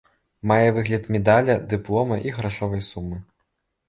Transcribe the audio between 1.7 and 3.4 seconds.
дыплома і грашовай сумы.